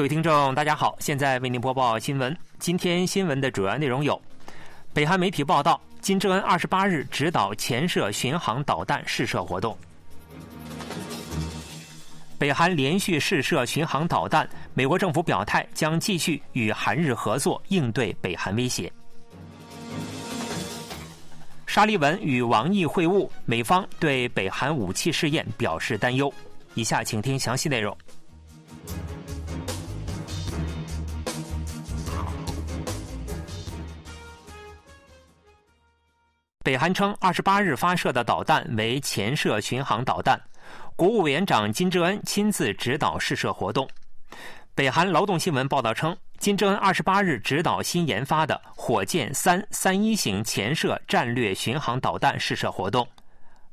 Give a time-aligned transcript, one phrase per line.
[0.00, 2.34] 各位听众，大家好，现在为您播报新闻。
[2.58, 4.18] 今天新闻的主要内容有：
[4.94, 9.76] 北韩媒体报道，金正恩二十八日指导前射巡航导弹试射活动；
[12.38, 18.90] 北韩连续试射巡航导弹，美国政府表态将继续与韩日合作应对北韩威胁；
[21.66, 26.32] 沙利文与王毅会晤，美方对北韩武器试验表示担忧。
[26.72, 27.94] 以下请听详细内容。
[36.62, 40.38] 北韩称，二十八日发射的导弹为潜射巡航导弹。
[40.94, 43.88] 国务委员长金正恩亲自指导试射活动。
[44.74, 53.08] 北韩劳动新闻报道称，金正恩二十八日指导新研发的火箭三三一型潜射战略巡航导弹试射活动。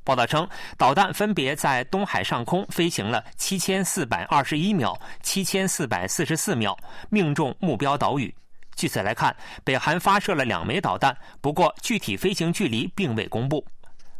[0.05, 6.77] 报道称，导弹分别在东海上空飞行了七千四百二十一秒、七千四百四十四秒，
[7.09, 8.33] 命中目标岛屿。
[8.77, 13.65] 据此来看，北韩发射了两枚导弹，不过具体飞行距离并未公布。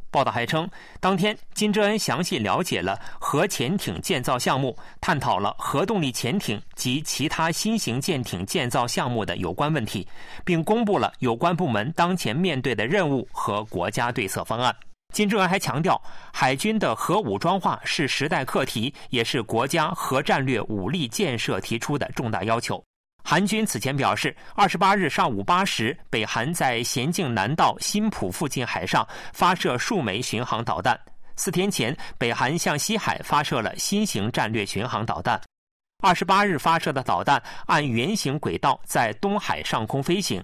[0.10, 0.68] 报道还称，
[1.00, 10.08] 当天金正恩详细了解了核潜艇建造项目，探讨了核动力潜艇及其他新型舰艇建造项目的有关问题，
[10.44, 14.76] 并公布了有关部门当前面对的任务和国家对策方案。
[15.14, 16.02] 金正恩还强调，
[16.34, 22.84] 海军的核武装化是时代课题，也是国家核战略武力建设提出的重大要求。
[23.30, 30.98] 韩军此前表示，二十八日上午八时，北韩在咸镜南道新浦附近海上发射数枚巡航导弹。
[31.36, 35.42] 四天前，北韩向西海发射了新型战略巡航导弹。
[36.02, 40.42] 二十八日发射的导弹按圆形轨道在东海上空飞行。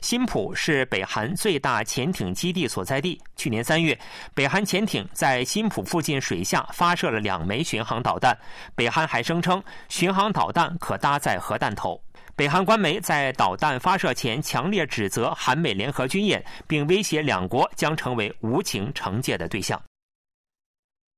[0.00, 3.18] 新浦是北韩最大潜艇基地所在地。
[3.36, 3.96] 去年三月，
[4.34, 8.36] 北韩潜艇在新浦附近水下发射了两枚巡航导弹。
[8.74, 12.02] 北韩还声称，巡航导弹可搭载核弹头。
[12.36, 19.80] 北韩官媒在导弹发射前强烈指责韩美联合军演，并威胁两国将成为无情惩戒的对象。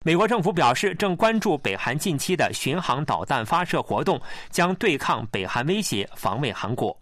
[0.05, 6.97] 美国政府表示，正关注北韩近期的巡航导弹发射活动，将对抗北韩威胁，防卫韩国。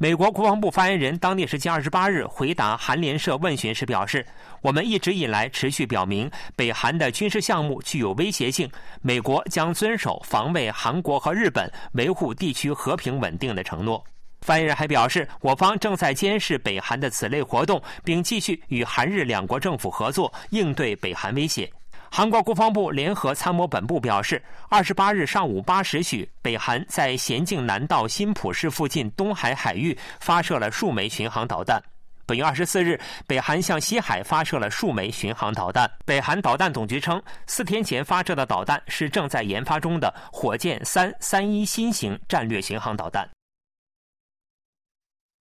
[0.00, 4.24] 美国国防部发言人当地时间二十八日回答韩联社问询时表示
[4.62, 8.70] ：“我们一直以来持续表明，北韩的军事项目具有威胁性。
[9.02, 14.04] 美国将遵守防卫韩国和日本、维护地区和平稳定的承诺。”
[14.42, 21.68] 发言人还表示，我方正在监视北韩的此类活动，并继续与韩日两国政府合作，应对北韩威胁。
[22.10, 31.80] 韩国国防部联合参谋本部表示，二十八日上午八时许，北韩在咸镜南道新浦市附近东海海域发射了数枚巡航导弹。
[32.26, 35.90] 本月二十四日，北韩向西海发射了数枚巡航导弹。
[36.04, 43.37] 北韩导弹总局称，四天前发射的导弹是正在研发中的火箭三三一新型战略巡航导弹。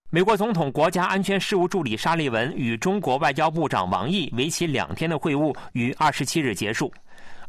[0.09, 6.90] 美国总统国家安全事务助理沙利文与中国外交部长王毅为期两天的会晤于二十七日结束。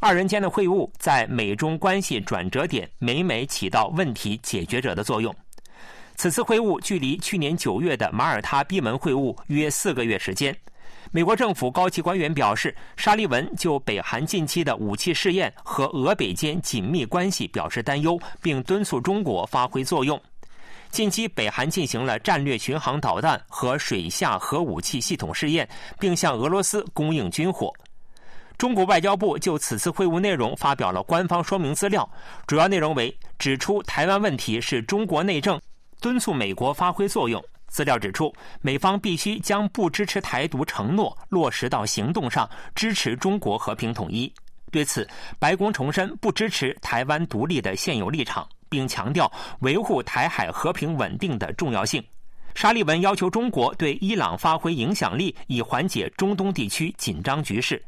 [0.00, 5.32] 二人间的会晤在美中关系转折点，每每起到问题解决者的作用。
[6.16, 10.52] 此次会晤距离去年九月的马耳他闭门会晤约四个月时间。
[11.12, 20.20] 美国政府高级官员表示，沙利文就北韩近期的武器试验和俄北间紧密关系表示担忧，并敦促中国发挥作用。
[20.90, 25.68] 近期，北韩进行了战略巡航导弹和水下核武器系统试验，
[25.98, 27.72] 并向俄罗斯供应军火。
[28.56, 32.08] 中国外交部就此次会晤内容发表了官方说明资料，
[32.46, 35.60] 主要内容为指出台湾问题是中国内政，
[36.00, 37.42] 敦促美国发挥作用。
[37.68, 44.32] 资料指出，美方必须将不支持台独承诺落实到行动上，支持中国和平统一。
[44.72, 45.06] 对此，
[45.38, 48.48] 白宫重申不支持台湾独立的现有立场。
[48.68, 49.30] 并强调
[49.60, 52.02] 维护台海和平稳定的重要性。
[52.54, 57.80] 沙利文要求中国对伊朗发挥影响力，以缓解中东地区紧张局势。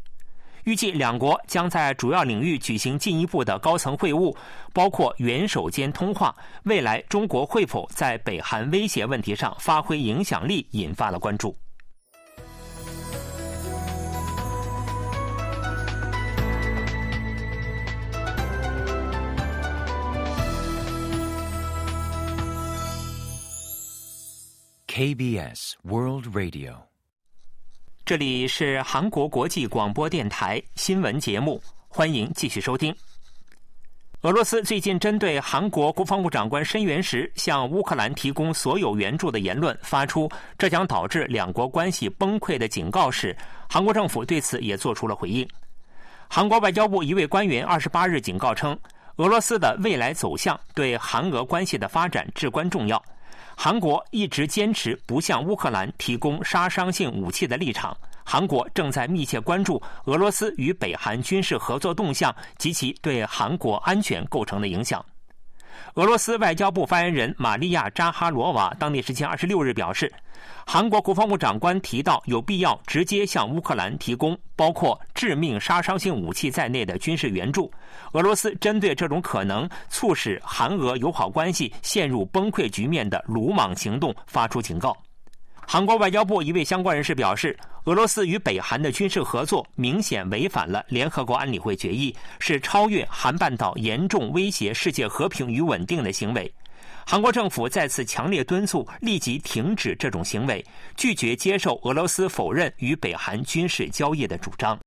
[0.65, 4.37] 预计两国将在主要领域举行进一步的高层会晤，
[4.75, 6.35] 包括元首间通话。
[6.65, 11.57] 未来中国会否在北韩威胁问题上发挥影响力，引发了关注。
[25.01, 26.75] KBS World Radio，
[28.05, 31.59] 这里是韩国国际广播电台新闻节目，
[31.89, 32.95] 欢迎继续收听。
[34.21, 43.35] 俄罗斯最近针对韩国国防部长官申元时向乌克兰提供所有援助的言论发出这将导致两国关系崩溃的警告时，
[43.71, 45.49] 韩国政府对此也做出了回应。
[46.29, 48.79] 韩国外交部一位官员二十八日警告称，
[49.17, 53.03] 俄罗斯的未来走向对韩俄关系的发展至关重要。
[53.63, 57.95] 韩国一直坚持不向乌克兰提供杀伤性武器的立场。
[58.25, 65.05] 韩国正在密切关注俄罗斯与北韩军事合作动向及其对韩国安全构成的影响。
[65.97, 70.11] 俄罗斯外交部发言人玛利亚·扎哈罗娃当地时间二十六日表示，
[70.67, 77.71] 韩国国防部长官提到有必要直接向乌克兰提供包括致命杀伤性武器在内的军事援助。
[78.13, 84.97] 俄罗斯针对这种可能促使韩俄友好关系陷入崩溃局面的鲁莽行动发出警告。
[85.67, 96.53] 韩国外交部一位相关人士表示，俄罗斯与北韩的军事合作明显违反了联合国安理会决议，是超越韩半岛、严重威胁世界和平与稳定的行为。
[97.07, 100.65] 韩国政府再次强烈敦促立即停止这种行为，
[100.97, 104.79] 拒绝接受俄罗斯否认与北韩军事交易的主张。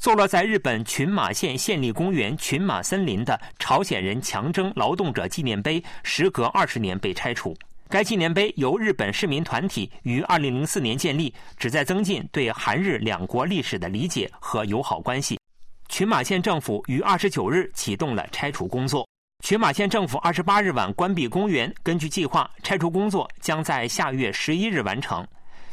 [0.00, 7.56] 坐落在日本群马县县立公园群马森林的朝鲜人强征劳动者纪念碑，时隔二十年被拆除。
[7.88, 15.40] 该纪念碑由日本市民团体于2004年建立，旨在增进对韩日两国历史的理解和友好关系。
[15.88, 19.07] 群马县政府于29日启动了拆除工作。
[19.48, 25.26] 群马县政府28日晚关闭公园，根据计划，拆除工作将在下月11日完成。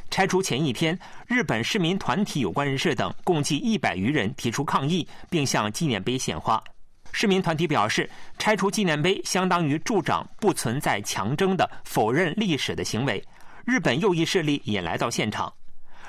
[0.09, 0.97] 拆除前一天，
[1.27, 6.63] 日本市民团体有关人士等共计一百余人提出抗议，并向纪念碑献花。
[7.12, 13.21] 市民团体表示，拆除纪念碑相当于助长不存在强征的否认历史的行为。
[13.65, 15.51] 日本右翼势力也来到现场，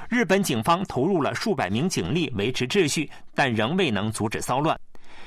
[0.09, 4.79] 日本警方投入了数百名警力维持秩序，但仍未能阻止骚乱。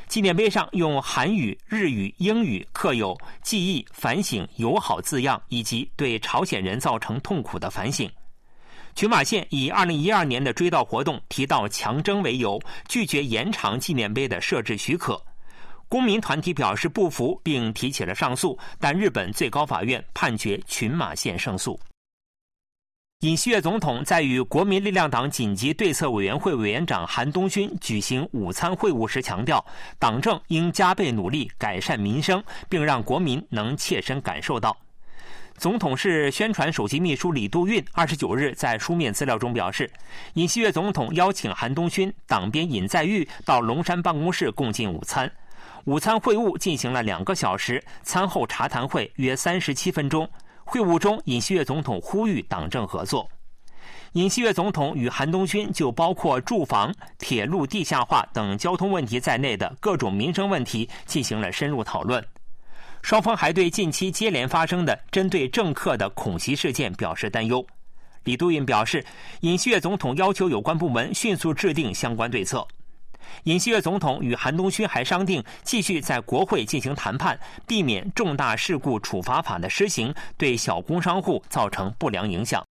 [0.09, 8.09] 纪念碑上用韩语、日语、英语刻有“记忆、反省、友好”字样，以及对朝鲜人造成痛苦的反省。
[8.95, 15.21] 群马县以2012年的追悼活动提到强征为由，拒绝延长纪念碑的设置许可。
[15.87, 21.79] 公民团体表示不服，并提起了上诉，但日本最高法院判决群马县胜诉。
[23.21, 29.65] 尹锡悦总统在与国民力量党紧急对策委员会委员长韩东勋举行午餐会晤时强调，
[29.99, 34.77] 党政应加倍努力改善民生，并让国民能切身感受到。
[35.57, 39.91] 总统室宣传首席秘书李杜运二十九日在书面资料中表示，
[40.35, 45.29] 尹锡悦总统邀请韩东勋、党鞭尹在玉到龙山办公室共进午餐。
[45.83, 50.25] 午餐会晤进行了两个小时，餐后茶谈会约三十七分钟。
[50.69, 53.27] 会晤中，尹锡悦总统呼吁党政合作。
[54.11, 62.23] 尹锡悦总统与韩东勋就包括住房、铁路地下化等交通问题在内的各种民生问题进行了深入讨论。
[63.01, 67.65] 双方还对近期接连发生的针对政客的恐袭事件表示担忧。
[68.25, 69.03] 李杜运表示，
[69.39, 72.67] 尹锡悦总统要求有关部门迅速制定相关对策。
[73.43, 82.63] 尹锡悦总统与韩东勋还商定继续在国会进行谈判，避免重大事故处罚法的施行对小工商户造成不良影响。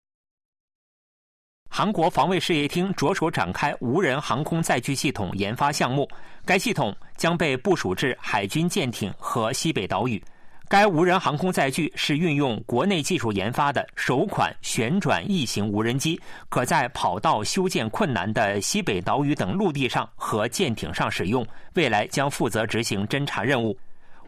[1.69, 6.09] 韩国防卫事业厅着手展开无人航空载具系统研发项目，
[6.45, 10.23] 该系统将被部署至海军舰艇和西北岛屿。
[10.69, 16.19] 该无人航空载具是运用国内技术研发的首款旋转翼型无人机，
[16.49, 21.45] 可在跑道修建困难的西北岛屿等陆地上和舰艇上使用。
[21.75, 23.77] 未来将负责执行侦察任务。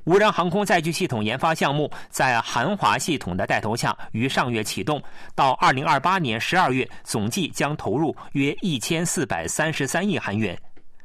[0.05, 5.01] 无人航空载具系统研发项目在韩华系统的带头下于上月启动，
[5.35, 10.57] 到二零二八年十二月，总计将投入约一千四百三十三亿韩元。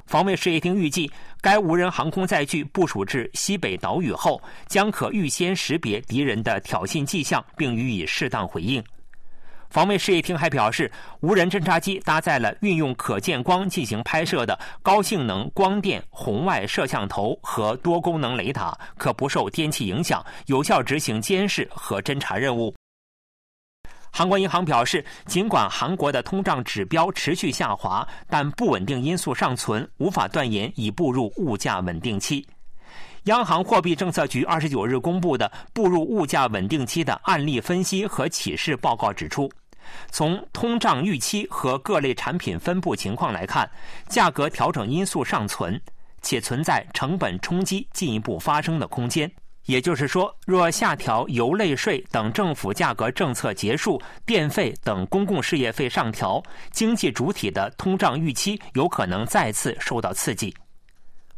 [0.06, 8.82] 防卫事业厅预计，该无人航空载具部署至西北岛屿后，将可预先识别敌人的挑衅迹象，并予以适当回应。
[9.70, 10.88] 防卫事业厅还表示，
[11.20, 22.72] 无人侦察机搭载了运用可见光进行拍摄的高性能光电红外摄像头和多功能雷达，可不受天气影响，有效执行监视和侦察任务。
[24.16, 32.46] 韩国银行表示，尽管韩国的通胀指标持续下滑，但不稳定因素尚存，无法断言已步入物价稳定期。
[33.24, 39.50] 央行货币政策局二十九日公布的步入物价稳定期的案例分析和启示报告指出，
[40.12, 43.68] 从通胀预期和各类产品分布情况来看，
[44.08, 45.80] 价格调整因素尚存，
[46.22, 49.28] 且存在成本冲击进一步发生的空间。
[49.66, 60.54] 也就是说，若下调油类税等政府价格政策结束，电费等公共事业费上调，经济主体的通胀预期有可能再次受到刺激。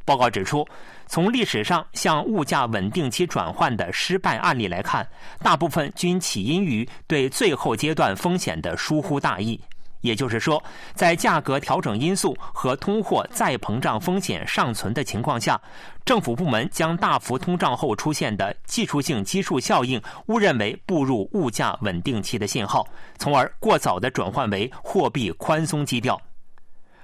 [0.05, 0.67] 报告指出，
[1.09, 5.09] 从历史上向物价稳定期转换的失败案例来看，
[5.41, 9.61] 大部分均起因于对最后阶段风险的疏忽大意。
[10.07, 10.63] 也就是说，
[10.95, 15.61] 在价格调整因素和通货再膨胀风险尚存的情况下，
[16.05, 22.87] 政府部门将大幅通胀后出现的技术性基数效应误认为步入物价稳定期的信号，
[23.19, 26.19] 从而过早地转换为货币宽松基调。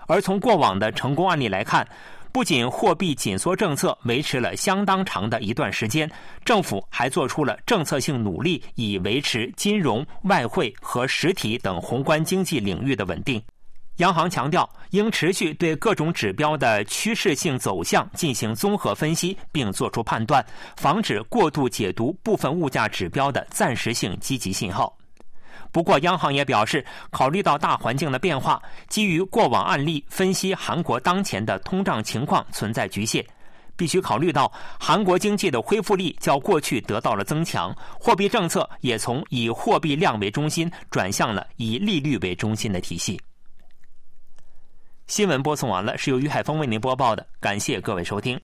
[0.06, 1.86] 而从过往的成功案例来看，
[2.32, 6.10] 不仅货币紧缩政策维持了相当长的一段时间，
[6.46, 13.40] 政府还做出了政策性努力，以维持金融、外汇和实体等宏观经济领域的稳定。
[13.96, 20.44] 央行强调，应持续对各种指标的趋势性走向进行综合分析，并作出判断，
[20.78, 24.96] 防止过度解读部分物价指标的暂时性积极信号。
[25.72, 33.26] 不过，央行也表示，考虑到大环境的变化，基于过往案例分析韩国当前的通胀情况存在局限，
[33.74, 43.18] 必须考虑到韩国经济的恢复力较过去得到了增强，货币政策也从以货币量为中心转向了以利率为中心的体系。
[45.06, 48.38] 新闻播送完了，是由于海峰为您播报的，感谢各位收听。